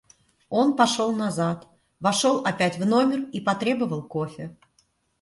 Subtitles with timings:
[0.49, 1.67] Он пошел назад,
[1.99, 4.57] вошел опять в номер и потребовал кофе.